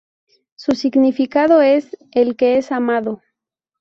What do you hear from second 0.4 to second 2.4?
Su significado es "el